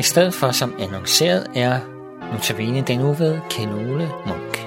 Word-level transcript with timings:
I 0.00 0.02
stedet 0.02 0.34
for 0.34 0.52
som 0.52 0.74
annonceret 0.78 1.46
er 1.54 1.80
notabene 2.32 2.80
den 2.80 3.00
uge 3.00 3.18
ved 3.18 3.40
Kenole 3.50 4.10
Munk. 4.26 4.66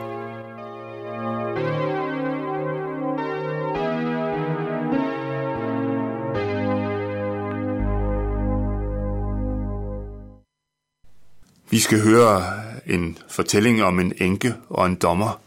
Vi 11.70 11.80
skal 11.80 12.02
høre 12.02 12.44
en 12.86 13.18
fortælling 13.28 13.84
om 13.84 14.00
en 14.00 14.14
enke 14.22 14.56
og 14.70 14.86
en 14.86 14.96
dommer. 14.96 15.42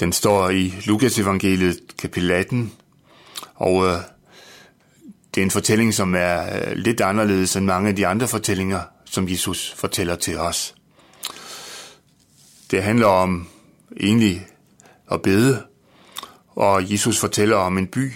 Den 0.00 0.12
står 0.12 0.50
i 0.50 0.74
Lukas 0.86 1.18
evangeliet 1.18 1.80
kapitel 1.98 2.30
18, 2.30 2.72
og 3.54 3.86
øh, 3.86 3.98
det 5.34 5.40
er 5.40 5.44
en 5.44 5.50
fortælling, 5.50 5.94
som 5.94 6.14
er 6.14 6.42
øh, 6.42 6.72
lidt 6.76 7.00
anderledes 7.00 7.56
end 7.56 7.66
mange 7.66 7.88
af 7.88 7.96
de 7.96 8.06
andre 8.06 8.28
fortællinger, 8.28 8.80
som 9.04 9.28
Jesus 9.28 9.74
fortæller 9.76 10.16
til 10.16 10.38
os. 10.38 10.74
Det 12.70 12.82
handler 12.82 13.06
om 13.06 13.48
egentlig 14.00 14.46
at 15.10 15.22
bede, 15.22 15.62
og 16.48 16.92
Jesus 16.92 17.20
fortæller 17.20 17.56
om 17.56 17.78
en 17.78 17.86
by, 17.86 18.12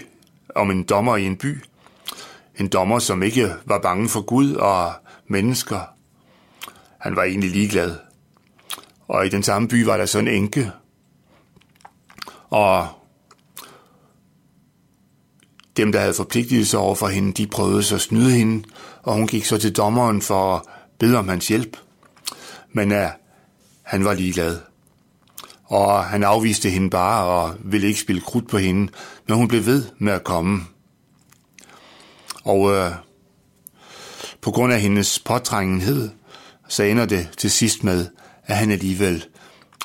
om 0.55 0.71
en 0.71 0.83
dommer 0.83 1.17
i 1.17 1.25
en 1.25 1.37
by. 1.37 1.63
En 2.59 2.69
dommer, 2.69 2.99
som 2.99 3.23
ikke 3.23 3.55
var 3.65 3.79
bange 3.79 4.09
for 4.09 4.21
Gud 4.21 4.55
og 4.55 4.93
mennesker. 5.27 5.81
Han 6.99 7.17
var 7.17 7.23
egentlig 7.23 7.51
ligeglad. 7.51 7.97
Og 9.09 9.27
i 9.27 9.29
den 9.29 9.43
samme 9.43 9.69
by 9.69 9.85
var 9.85 9.97
der 9.97 10.07
så 10.07 10.19
en 10.19 10.29
enke. 10.29 10.71
Og 12.51 12.98
dem, 15.79 15.93
der 15.93 16.01
havde 16.01 16.15
forpligtet 16.15 16.75
over 16.75 16.95
for 16.95 17.09
hende, 17.09 17.33
de 17.33 17.47
prøvede 17.47 17.83
så 17.83 17.95
at 17.95 18.01
snyde 18.01 18.31
hende, 18.31 18.65
og 19.03 19.15
hun 19.15 19.27
gik 19.27 19.45
så 19.45 19.59
til 19.59 19.77
dommeren 19.77 20.23
for 20.23 20.57
at 20.57 20.63
bede 20.99 21.19
om 21.19 21.29
hans 21.29 21.49
hjælp. 21.49 21.77
Men 22.73 22.91
ja, 22.91 23.11
han 23.83 24.05
var 24.05 24.15
ligeglad. 24.15 24.59
Og 25.65 26.05
han 26.05 26.25
afviste 26.25 26.71
hende 26.71 26.91
bare 26.91 27.25
og 27.25 27.55
ville 27.65 27.87
ikke 27.87 28.01
spille 28.01 28.21
krudt 28.23 28.49
på 28.49 28.59
hende, 28.59 28.93
når 29.29 29.37
hun 29.37 29.49
blev 29.49 29.67
ved 29.67 29.85
med 29.99 30.13
at 30.13 30.25
komme. 30.25 30.61
Og 32.45 32.73
øh, 32.75 32.93
på 34.41 34.51
grund 34.51 34.73
af 34.73 34.81
hendes 34.81 35.19
påtrængenhed, 35.19 36.11
så 36.69 36.83
ender 36.83 37.07
det 37.07 37.29
til 37.37 37.51
sidst 37.51 37.85
med, 37.85 38.07
at 38.45 38.57
han 38.57 38.71
alligevel 38.71 39.25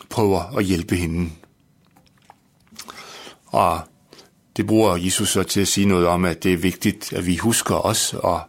prøver 0.09 0.57
at 0.57 0.63
hjælpe 0.63 0.95
hende. 0.95 1.29
Og 3.45 3.79
det 4.57 4.67
bruger 4.67 4.97
Jesus 4.97 5.29
så 5.29 5.43
til 5.43 5.61
at 5.61 5.67
sige 5.67 5.85
noget 5.85 6.07
om, 6.07 6.25
at 6.25 6.43
det 6.43 6.53
er 6.53 6.57
vigtigt, 6.57 7.13
at 7.13 7.25
vi 7.25 7.35
husker 7.37 7.75
os 7.85 8.13
og 8.13 8.41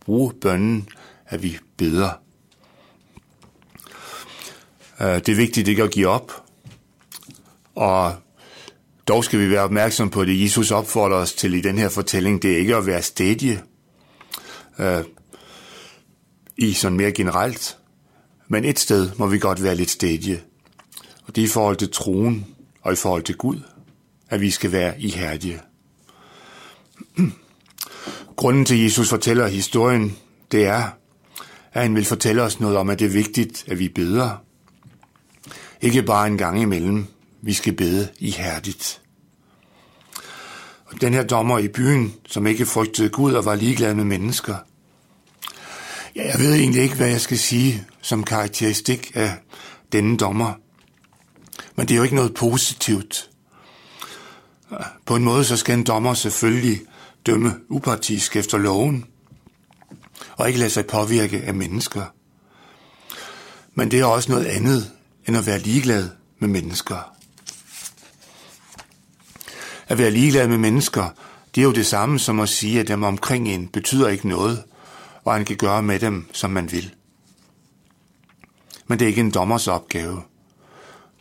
bruge 0.00 0.32
bønnen, 0.32 0.88
at 1.26 1.42
vi 1.42 1.58
beder. 1.76 2.10
Øh, 5.00 5.06
det 5.06 5.28
er 5.28 5.36
vigtigt 5.36 5.68
ikke 5.68 5.82
at 5.82 5.90
give 5.90 6.08
op, 6.08 6.44
og 7.74 8.14
dog 9.08 9.24
skal 9.24 9.40
vi 9.40 9.50
være 9.50 9.62
opmærksom 9.62 10.10
på 10.10 10.24
det, 10.24 10.42
Jesus 10.42 10.70
opfordrer 10.70 11.16
os 11.16 11.32
til 11.32 11.54
i 11.54 11.60
den 11.60 11.78
her 11.78 11.88
fortælling, 11.88 12.42
det 12.42 12.52
er 12.52 12.56
ikke 12.56 12.76
at 12.76 12.86
være 12.86 13.02
stedige 13.02 13.62
øh, 14.78 15.04
i 16.56 16.72
sådan 16.72 16.96
mere 16.96 17.12
generelt, 17.12 17.78
men 18.48 18.64
et 18.64 18.78
sted 18.78 19.10
må 19.16 19.26
vi 19.26 19.38
godt 19.38 19.62
være 19.62 19.74
lidt 19.74 19.90
stedige, 19.90 20.42
og 21.26 21.36
det 21.36 21.42
er 21.42 21.46
i 21.46 21.50
forhold 21.50 21.76
til 21.76 21.90
troen 21.90 22.46
og 22.82 22.92
i 22.92 22.96
forhold 22.96 23.22
til 23.22 23.36
Gud 23.36 23.60
at 24.30 24.40
vi 24.40 24.50
skal 24.50 24.72
være 24.72 25.00
ihærdige. 25.00 25.60
Grunden 28.36 28.64
til, 28.64 28.74
at 28.74 28.84
Jesus 28.84 29.08
fortæller 29.08 29.46
historien, 29.46 30.16
det 30.52 30.66
er, 30.66 30.90
at 31.72 31.82
han 31.82 31.94
vil 31.94 32.04
fortælle 32.04 32.42
os 32.42 32.60
noget 32.60 32.76
om, 32.76 32.90
at 32.90 32.98
det 32.98 33.06
er 33.06 33.10
vigtigt, 33.10 33.64
at 33.68 33.78
vi 33.78 33.88
beder. 33.88 34.42
Ikke 35.80 36.02
bare 36.02 36.26
en 36.26 36.38
gang 36.38 36.62
imellem. 36.62 37.06
Vi 37.42 37.52
skal 37.52 37.72
bede 37.72 38.08
ihærdigt. 38.18 39.00
Og 40.84 41.00
den 41.00 41.14
her 41.14 41.22
dommer 41.22 41.58
i 41.58 41.68
byen, 41.68 42.14
som 42.26 42.46
ikke 42.46 42.66
frygtede 42.66 43.08
Gud 43.08 43.32
og 43.32 43.44
var 43.44 43.54
ligeglad 43.54 43.94
med 43.94 44.04
mennesker. 44.04 44.56
Ja, 46.16 46.28
jeg 46.28 46.38
ved 46.38 46.54
egentlig 46.54 46.82
ikke, 46.82 46.96
hvad 46.96 47.08
jeg 47.08 47.20
skal 47.20 47.38
sige 47.38 47.86
som 48.02 48.24
karakteristik 48.24 49.12
af 49.14 49.34
denne 49.92 50.16
dommer. 50.16 50.52
Men 51.76 51.88
det 51.88 51.94
er 51.94 51.98
jo 51.98 52.02
ikke 52.02 52.14
noget 52.14 52.34
positivt. 52.34 53.29
På 55.06 55.16
en 55.16 55.24
måde 55.24 55.44
så 55.44 55.56
skal 55.56 55.78
en 55.78 55.84
dommer 55.84 56.14
selvfølgelig 56.14 56.80
dømme 57.26 57.54
upartisk 57.68 58.36
efter 58.36 58.58
loven, 58.58 59.04
og 60.36 60.48
ikke 60.48 60.58
lade 60.58 60.70
sig 60.70 60.86
påvirke 60.86 61.42
af 61.42 61.54
mennesker. 61.54 62.04
Men 63.74 63.90
det 63.90 64.00
er 64.00 64.04
også 64.04 64.32
noget 64.32 64.46
andet 64.46 64.90
end 65.26 65.36
at 65.36 65.46
være 65.46 65.58
ligeglad 65.58 66.08
med 66.38 66.48
mennesker. 66.48 67.16
At 69.88 69.98
være 69.98 70.10
ligeglad 70.10 70.48
med 70.48 70.58
mennesker, 70.58 71.08
det 71.54 71.60
er 71.60 71.64
jo 71.64 71.72
det 71.72 71.86
samme 71.86 72.18
som 72.18 72.40
at 72.40 72.48
sige, 72.48 72.80
at 72.80 72.88
dem 72.88 73.02
omkring 73.02 73.48
en 73.48 73.68
betyder 73.68 74.08
ikke 74.08 74.28
noget, 74.28 74.62
og 75.24 75.32
han 75.32 75.44
kan 75.44 75.56
gøre 75.56 75.82
med 75.82 76.00
dem, 76.00 76.28
som 76.32 76.50
man 76.50 76.72
vil. 76.72 76.94
Men 78.86 78.98
det 78.98 79.04
er 79.04 79.08
ikke 79.08 79.20
en 79.20 79.30
dommers 79.30 79.68
opgave. 79.68 80.22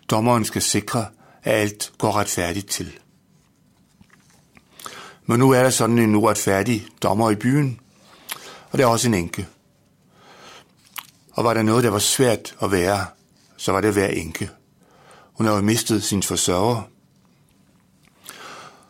Dommeren 0.09 0.45
skal 0.45 0.61
sikre, 0.61 1.05
at 1.43 1.53
alt 1.53 1.91
går 1.97 2.11
retfærdigt 2.11 2.67
til. 2.67 2.99
Men 5.29 5.39
nu 5.39 5.51
er 5.51 5.63
der 5.63 5.69
sådan 5.69 5.99
en 5.99 6.15
uretfærdig 6.15 6.87
dommer 7.03 7.31
i 7.31 7.35
byen, 7.35 7.79
og 8.71 8.77
der 8.77 8.85
er 8.85 8.89
også 8.89 9.07
en 9.07 9.13
enke. 9.13 9.47
Og 11.31 11.43
var 11.43 11.53
der 11.53 11.61
noget, 11.61 11.83
der 11.83 11.89
var 11.89 11.99
svært 11.99 12.55
at 12.61 12.71
være, 12.71 13.05
så 13.57 13.71
var 13.71 13.81
det 13.81 13.87
at 13.87 13.95
være 13.95 14.15
enke. 14.15 14.49
Hun 15.33 15.45
havde 15.45 15.61
mistet 15.61 16.03
sin 16.03 16.23
forsørger. 16.23 16.81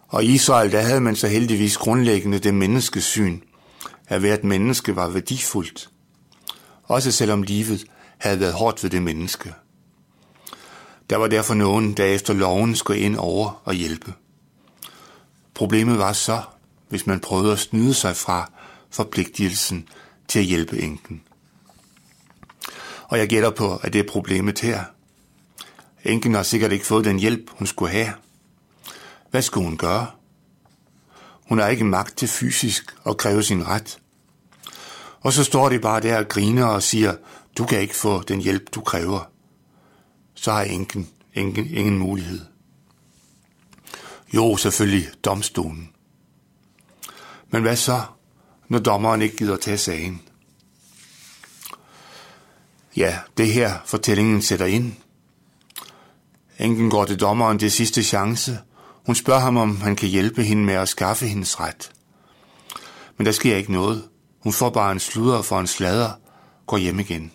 Og 0.07 0.23
i 0.23 0.27
Israel, 0.27 0.71
der 0.71 0.81
havde 0.81 1.01
man 1.01 1.15
så 1.15 1.27
heldigvis 1.27 1.77
grundlæggende 1.77 2.39
det 2.39 2.53
menneskesyn, 2.53 3.39
at 4.07 4.19
hvert 4.19 4.43
menneske 4.43 4.95
var 4.95 5.09
værdifuldt. 5.09 5.89
Også 6.83 7.11
selvom 7.11 7.43
livet 7.43 7.85
havde 8.17 8.39
været 8.39 8.53
hårdt 8.53 8.83
ved 8.83 8.89
det 8.89 9.01
menneske. 9.01 9.53
Der 11.09 11.17
var 11.17 11.27
derfor 11.27 11.53
nogen, 11.53 11.93
der 11.93 12.05
efter 12.05 12.33
loven 12.33 12.75
skulle 12.75 12.99
ind 12.99 13.15
over 13.15 13.61
og 13.65 13.73
hjælpe. 13.73 14.13
Problemet 15.59 15.97
var 15.97 16.13
så, 16.13 16.41
hvis 16.89 17.07
man 17.07 17.19
prøvede 17.19 17.51
at 17.51 17.59
snyde 17.59 17.93
sig 17.93 18.15
fra 18.15 18.51
forpligtelsen 18.89 19.87
til 20.27 20.39
at 20.39 20.45
hjælpe 20.45 20.81
enken. 20.81 21.23
Og 23.07 23.19
jeg 23.19 23.27
gætter 23.29 23.49
på, 23.49 23.75
at 23.75 23.93
det 23.93 23.99
er 23.99 24.11
problemet 24.11 24.59
her. 24.59 24.83
Enken 26.03 26.33
har 26.33 26.43
sikkert 26.43 26.71
ikke 26.71 26.85
fået 26.85 27.05
den 27.05 27.19
hjælp, 27.19 27.49
hun 27.49 27.67
skulle 27.67 27.91
have. 27.91 28.13
Hvad 29.31 29.41
skulle 29.41 29.65
hun 29.65 29.77
gøre? 29.77 30.07
Hun 31.49 31.59
har 31.59 31.67
ikke 31.67 31.85
magt 31.85 32.17
til 32.17 32.27
fysisk 32.27 32.95
at 33.05 33.17
kræve 33.17 33.43
sin 33.43 33.67
ret. 33.67 33.99
Og 35.21 35.33
så 35.33 35.43
står 35.43 35.69
de 35.69 35.79
bare 35.79 36.01
der 36.01 36.17
og 36.17 36.27
griner 36.27 36.65
og 36.65 36.83
siger, 36.83 37.15
du 37.57 37.65
kan 37.65 37.79
ikke 37.79 37.95
få 37.95 38.21
den 38.21 38.41
hjælp, 38.41 38.75
du 38.75 38.81
kræver. 38.81 39.31
Så 40.33 40.51
har 40.51 40.61
enken 40.61 41.09
ingen, 41.33 41.65
ingen 41.65 41.97
mulighed. 41.97 42.45
Jo, 44.33 44.57
selvfølgelig 44.57 45.09
domstolen. 45.25 45.89
Men 47.49 47.61
hvad 47.61 47.75
så, 47.75 48.01
når 48.67 48.79
dommeren 48.79 49.21
ikke 49.21 49.37
gider 49.37 49.57
tage 49.57 49.77
sagen? 49.77 50.21
Ja, 52.97 53.19
det 53.37 53.53
her 53.53 53.79
fortællingen 53.85 54.41
sætter 54.41 54.65
ind. 54.65 54.93
Enken 56.59 56.89
går 56.89 57.05
til 57.05 57.19
dommeren 57.19 57.59
det 57.59 57.71
sidste 57.71 58.03
chance. 58.03 58.59
Hun 59.05 59.15
spørger 59.15 59.41
ham, 59.41 59.57
om 59.57 59.81
han 59.81 59.95
kan 59.95 60.09
hjælpe 60.09 60.43
hende 60.43 60.63
med 60.63 60.73
at 60.73 60.89
skaffe 60.89 61.27
hendes 61.27 61.59
ret. 61.59 61.91
Men 63.17 63.25
der 63.25 63.31
sker 63.31 63.55
ikke 63.55 63.71
noget. 63.71 64.09
Hun 64.39 64.53
får 64.53 64.69
bare 64.69 64.91
en 64.91 64.99
sludder 64.99 65.41
for 65.41 65.59
en 65.59 65.67
slader, 65.67 66.11
går 66.67 66.77
hjem 66.77 66.99
igen. 66.99 67.31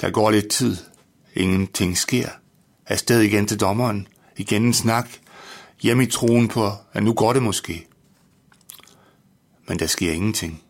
Der 0.00 0.10
går 0.10 0.30
lidt 0.30 0.48
tid. 0.48 0.76
Ingenting 1.34 1.98
sker. 1.98 2.28
Afsted 2.86 3.20
igen 3.20 3.46
til 3.46 3.60
dommeren– 3.60 4.06
igen 4.40 4.64
en 4.64 4.74
snak, 4.74 5.10
hjem 5.80 6.00
i 6.00 6.06
troen 6.06 6.48
på, 6.48 6.72
at 6.92 7.02
nu 7.02 7.12
går 7.12 7.32
det 7.32 7.42
måske. 7.42 7.86
Men 9.68 9.78
der 9.78 9.86
sker 9.86 10.12
ingenting. 10.12 10.62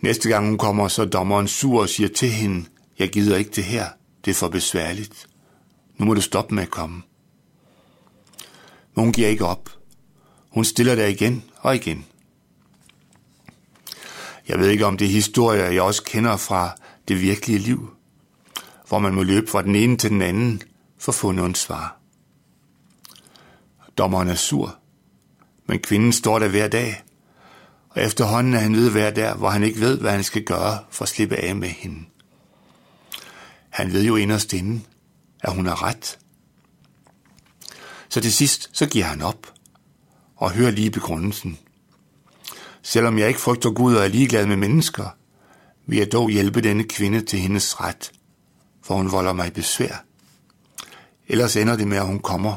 Næste 0.00 0.28
gang 0.28 0.46
hun 0.46 0.58
kommer, 0.58 0.88
så 0.88 1.04
dommeren 1.04 1.48
sur 1.48 1.80
og 1.80 1.88
siger 1.88 2.08
til 2.08 2.30
hende, 2.30 2.64
jeg 2.98 3.08
gider 3.08 3.36
ikke 3.36 3.50
det 3.50 3.64
her, 3.64 3.88
det 4.24 4.30
er 4.30 4.34
for 4.34 4.48
besværligt. 4.48 5.26
Nu 5.96 6.04
må 6.04 6.14
du 6.14 6.20
stoppe 6.20 6.54
med 6.54 6.62
at 6.62 6.70
komme. 6.70 7.02
Men 8.94 9.04
hun 9.04 9.12
giver 9.12 9.28
ikke 9.28 9.46
op. 9.46 9.70
Hun 10.50 10.64
stiller 10.64 10.94
der 10.94 11.06
igen 11.06 11.44
og 11.56 11.76
igen. 11.76 12.06
Jeg 14.48 14.58
ved 14.58 14.68
ikke, 14.68 14.86
om 14.86 14.96
det 14.96 15.04
er 15.04 15.10
historier, 15.10 15.70
jeg 15.70 15.82
også 15.82 16.02
kender 16.02 16.36
fra 16.36 16.76
det 17.08 17.20
virkelige 17.20 17.58
liv, 17.58 17.90
hvor 18.88 18.98
man 18.98 19.14
må 19.14 19.22
løbe 19.22 19.46
fra 19.50 19.62
den 19.62 19.74
ene 19.74 19.96
til 19.96 20.10
den 20.10 20.22
anden– 20.22 20.62
for 21.06 21.12
fundet 21.12 21.46
en 21.46 21.54
svar. 21.54 22.00
Dommeren 23.98 24.28
er 24.28 24.34
sur, 24.34 24.78
men 25.66 25.78
kvinden 25.78 26.12
står 26.12 26.38
der 26.38 26.48
hver 26.48 26.68
dag, 26.68 27.02
og 27.88 28.02
efterhånden 28.02 28.54
er 28.54 28.58
han 28.58 28.74
ved 28.74 28.90
hver 28.90 29.10
der, 29.10 29.34
hvor 29.34 29.50
han 29.50 29.62
ikke 29.62 29.80
ved, 29.80 30.00
hvad 30.00 30.10
han 30.10 30.24
skal 30.24 30.44
gøre 30.44 30.78
for 30.90 31.02
at 31.02 31.08
slippe 31.08 31.36
af 31.36 31.56
med 31.56 31.68
hende. 31.68 32.04
Han 33.68 33.92
ved 33.92 34.04
jo 34.04 34.16
inderst 34.16 34.52
inde, 34.52 34.80
at 35.40 35.52
hun 35.52 35.66
har 35.66 35.82
ret. 35.82 36.18
Så 38.08 38.20
til 38.20 38.32
sidst, 38.32 38.70
så 38.72 38.86
giver 38.86 39.04
han 39.04 39.22
op 39.22 39.52
og 40.36 40.50
hører 40.50 40.70
lige 40.70 40.90
begrundelsen. 40.90 41.58
Selvom 42.82 43.18
jeg 43.18 43.28
ikke 43.28 43.40
frygter 43.40 43.70
Gud 43.70 43.94
og 43.94 44.04
er 44.04 44.08
ligeglad 44.08 44.46
med 44.46 44.56
mennesker, 44.56 45.08
vil 45.86 45.98
jeg 45.98 46.12
dog 46.12 46.30
hjælpe 46.30 46.60
denne 46.60 46.84
kvinde 46.84 47.20
til 47.20 47.38
hendes 47.38 47.80
ret, 47.80 48.12
for 48.82 48.94
hun 48.94 49.12
volder 49.12 49.32
mig 49.32 49.52
besvær. 49.52 50.05
Ellers 51.28 51.56
ender 51.56 51.76
det 51.76 51.88
med, 51.88 51.96
at 51.96 52.06
hun 52.06 52.18
kommer 52.18 52.56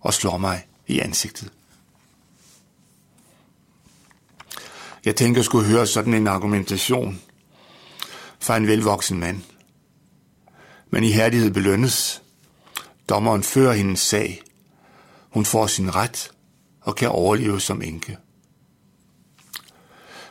og 0.00 0.14
slår 0.14 0.38
mig 0.38 0.66
i 0.86 0.98
ansigtet. 0.98 1.52
Jeg 5.04 5.16
tænker 5.16 5.40
at 5.40 5.44
skulle 5.44 5.68
høre 5.68 5.86
sådan 5.86 6.14
en 6.14 6.26
argumentation 6.26 7.20
fra 8.40 8.56
en 8.56 8.66
velvoksen 8.66 9.18
mand. 9.18 9.40
Men 10.90 11.04
i 11.04 11.10
herlighed 11.10 11.50
belønnes. 11.50 12.22
Dommeren 13.08 13.42
fører 13.42 13.72
hendes 13.72 14.00
sag. 14.00 14.42
Hun 15.30 15.44
får 15.44 15.66
sin 15.66 15.94
ret 15.94 16.30
og 16.80 16.96
kan 16.96 17.08
overleve 17.08 17.60
som 17.60 17.82
enke. 17.82 18.18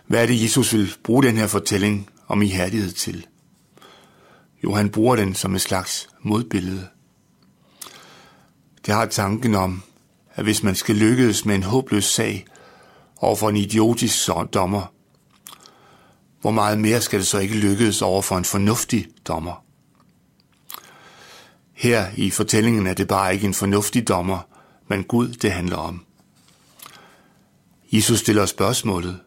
Hvad 0.07 0.21
er 0.21 0.25
det, 0.25 0.43
Jesus 0.43 0.73
vil 0.73 0.95
bruge 1.03 1.23
den 1.23 1.37
her 1.37 1.47
fortælling 1.47 2.09
om 2.27 2.41
ihærdighed 2.41 2.91
til? 2.91 3.27
Jo, 4.63 4.73
han 4.73 4.89
bruger 4.89 5.15
den 5.15 5.35
som 5.35 5.55
et 5.55 5.61
slags 5.61 6.09
modbillede. 6.21 6.87
Det 8.85 8.93
har 8.93 9.05
tanken 9.05 9.55
om, 9.55 9.83
at 10.35 10.43
hvis 10.43 10.63
man 10.63 10.75
skal 10.75 10.95
lykkes 10.95 11.45
med 11.45 11.55
en 11.55 11.63
håbløs 11.63 12.05
sag 12.05 12.45
over 13.17 13.35
for 13.35 13.49
en 13.49 13.57
idiotisk 13.57 14.29
dommer, 14.53 14.93
hvor 16.41 16.51
meget 16.51 16.79
mere 16.79 17.01
skal 17.01 17.19
det 17.19 17.27
så 17.27 17.39
ikke 17.39 17.55
lykkes 17.55 18.01
over 18.01 18.21
for 18.21 18.37
en 18.37 18.45
fornuftig 18.45 19.07
dommer? 19.27 19.63
Her 21.73 22.07
i 22.15 22.29
fortællingen 22.29 22.87
er 22.87 22.93
det 22.93 23.07
bare 23.07 23.33
ikke 23.33 23.47
en 23.47 23.53
fornuftig 23.53 24.07
dommer, 24.07 24.39
men 24.87 25.03
Gud 25.03 25.27
det 25.27 25.51
handler 25.51 25.77
om. 25.77 26.05
Jesus 27.91 28.19
stiller 28.19 28.45
spørgsmålet, 28.45 29.19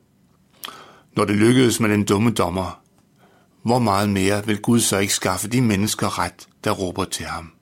når 1.17 1.25
det 1.25 1.37
lykkedes 1.37 1.81
med 1.81 1.89
den 1.89 2.05
dumme 2.05 2.31
dommer, 2.31 2.81
hvor 3.63 3.79
meget 3.79 4.09
mere 4.09 4.47
vil 4.47 4.63
Gud 4.63 4.81
så 4.81 4.99
ikke 4.99 5.15
skaffe 5.15 5.49
de 5.49 5.61
mennesker 5.61 6.19
ret, 6.19 6.49
der 6.65 6.71
råber 6.71 7.05
til 7.05 7.27
ham? 7.27 7.56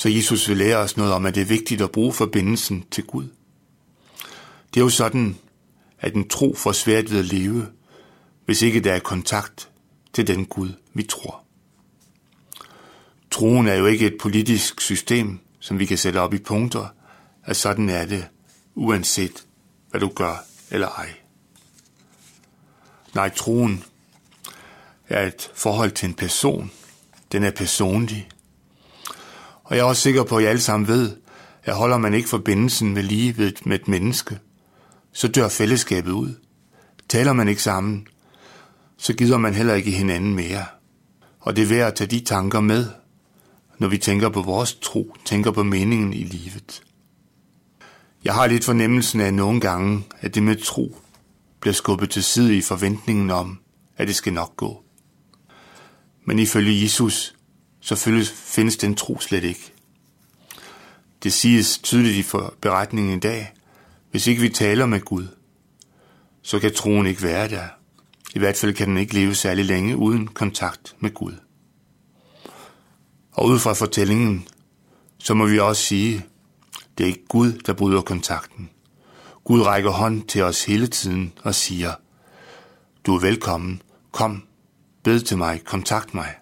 Så 0.00 0.08
Jesus 0.08 0.48
vil 0.48 0.56
lære 0.56 0.76
os 0.76 0.96
noget 0.96 1.12
om, 1.12 1.26
at 1.26 1.34
det 1.34 1.40
er 1.40 1.46
vigtigt 1.46 1.80
at 1.80 1.90
bruge 1.90 2.12
forbindelsen 2.12 2.84
til 2.90 3.04
Gud. 3.04 3.28
Det 4.74 4.80
er 4.80 4.84
jo 4.84 4.88
sådan, 4.88 5.38
at 5.98 6.14
en 6.14 6.28
tro 6.28 6.54
får 6.54 6.72
svært 6.72 7.10
ved 7.10 7.18
at 7.18 7.24
leve, 7.24 7.66
hvis 8.44 8.62
ikke 8.62 8.80
der 8.80 8.92
er 8.92 8.98
kontakt 8.98 9.70
til 10.12 10.26
den 10.26 10.46
Gud, 10.46 10.68
vi 10.94 11.02
tror. 11.02 11.44
Troen 13.30 13.68
er 13.68 13.74
jo 13.74 13.86
ikke 13.86 14.06
et 14.06 14.16
politisk 14.20 14.80
system, 14.80 15.38
som 15.58 15.78
vi 15.78 15.86
kan 15.86 15.98
sætte 15.98 16.20
op 16.20 16.34
i 16.34 16.38
punkter, 16.38 16.86
at 17.44 17.56
sådan 17.56 17.88
er 17.88 18.04
det, 18.04 18.28
uanset 18.74 19.46
hvad 19.90 20.00
du 20.00 20.08
gør 20.08 20.44
eller 20.70 20.88
ej. 20.88 21.14
Nej, 23.14 23.28
troen 23.28 23.84
er 25.08 25.26
et 25.26 25.50
forhold 25.54 25.90
til 25.90 26.08
en 26.08 26.14
person. 26.14 26.70
Den 27.32 27.44
er 27.44 27.50
personlig. 27.50 28.28
Og 29.70 29.76
jeg 29.76 29.82
er 29.82 29.86
også 29.86 30.02
sikker 30.02 30.24
på, 30.24 30.36
at 30.36 30.42
I 30.42 30.46
alle 30.46 30.60
sammen 30.60 30.88
ved, 30.88 31.16
at 31.64 31.74
holder 31.74 31.98
man 31.98 32.14
ikke 32.14 32.28
forbindelsen 32.28 32.94
med 32.94 33.02
livet 33.02 33.66
med 33.66 33.80
et 33.80 33.88
menneske, 33.88 34.38
så 35.12 35.28
dør 35.28 35.48
fællesskabet 35.48 36.10
ud. 36.10 36.34
Taler 37.08 37.32
man 37.32 37.48
ikke 37.48 37.62
sammen, 37.62 38.06
så 38.96 39.12
gider 39.12 39.38
man 39.38 39.54
heller 39.54 39.74
ikke 39.74 39.90
hinanden 39.90 40.34
mere. 40.34 40.64
Og 41.40 41.56
det 41.56 41.62
er 41.62 41.68
værd 41.68 41.86
at 41.86 41.94
tage 41.94 42.10
de 42.10 42.20
tanker 42.20 42.60
med, 42.60 42.86
når 43.78 43.88
vi 43.88 43.98
tænker 43.98 44.28
på 44.28 44.42
vores 44.42 44.74
tro, 44.74 45.16
tænker 45.24 45.50
på 45.50 45.62
meningen 45.62 46.12
i 46.12 46.22
livet. 46.22 46.82
Jeg 48.24 48.34
har 48.34 48.46
lidt 48.46 48.64
fornemmelsen 48.64 49.20
af 49.20 49.34
nogle 49.34 49.60
gange, 49.60 50.04
at 50.20 50.34
det 50.34 50.42
med 50.42 50.56
tro 50.56 50.96
bliver 51.60 51.74
skubbet 51.74 52.10
til 52.10 52.24
side 52.24 52.56
i 52.56 52.60
forventningen 52.60 53.30
om, 53.30 53.58
at 53.96 54.08
det 54.08 54.16
skal 54.16 54.32
nok 54.32 54.56
gå. 54.56 54.82
Men 56.24 56.38
ifølge 56.38 56.82
Jesus, 56.82 57.34
så 57.80 57.96
findes 58.34 58.76
den 58.76 58.94
tro 58.94 59.20
slet 59.20 59.44
ikke. 59.44 59.72
Det 61.22 61.32
siges 61.32 61.78
tydeligt 61.78 62.26
i 62.26 62.36
beretningen 62.60 63.16
i 63.16 63.20
dag, 63.20 63.52
hvis 64.10 64.26
ikke 64.26 64.42
vi 64.42 64.48
taler 64.48 64.86
med 64.86 65.00
Gud, 65.00 65.26
så 66.42 66.58
kan 66.58 66.74
troen 66.74 67.06
ikke 67.06 67.22
være 67.22 67.48
der. 67.48 67.68
I 68.34 68.38
hvert 68.38 68.56
fald 68.56 68.74
kan 68.74 68.88
den 68.88 68.96
ikke 68.96 69.14
leve 69.14 69.34
særlig 69.34 69.64
længe 69.64 69.96
uden 69.96 70.26
kontakt 70.26 70.96
med 70.98 71.14
Gud. 71.14 71.34
Og 73.32 73.46
ud 73.46 73.58
fra 73.58 73.72
fortællingen, 73.72 74.48
så 75.18 75.34
må 75.34 75.46
vi 75.46 75.58
også 75.58 75.82
sige, 75.82 76.26
det 76.98 77.04
er 77.04 77.08
ikke 77.08 77.26
Gud, 77.28 77.52
der 77.52 77.72
bryder 77.72 78.00
kontakten. 78.00 78.70
Gud 79.44 79.60
rækker 79.60 79.90
hånd 79.90 80.22
til 80.22 80.42
os 80.42 80.64
hele 80.64 80.86
tiden 80.86 81.32
og 81.42 81.54
siger, 81.54 81.94
du 83.06 83.16
er 83.16 83.20
velkommen, 83.20 83.82
kom, 84.12 84.42
bed 85.02 85.20
til 85.20 85.38
mig, 85.38 85.64
kontakt 85.64 86.14
mig. 86.14 86.34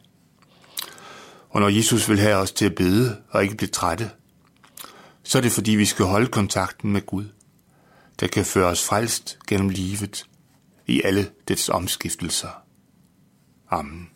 Og 1.50 1.60
når 1.60 1.68
Jesus 1.68 2.08
vil 2.08 2.18
have 2.18 2.36
os 2.36 2.52
til 2.52 2.64
at 2.64 2.74
bede 2.74 3.22
og 3.30 3.42
ikke 3.42 3.56
blive 3.56 3.68
trætte, 3.68 4.10
så 5.22 5.38
er 5.38 5.42
det 5.42 5.52
fordi, 5.52 5.70
vi 5.70 5.84
skal 5.84 6.04
holde 6.04 6.26
kontakten 6.26 6.92
med 6.92 7.06
Gud, 7.06 7.24
der 8.20 8.26
kan 8.26 8.44
føre 8.44 8.66
os 8.66 8.84
frelst 8.84 9.38
gennem 9.48 9.68
livet 9.68 10.26
i 10.86 11.02
alle 11.02 11.30
dets 11.48 11.68
omskiftelser. 11.68 12.62
Amen. 13.70 14.10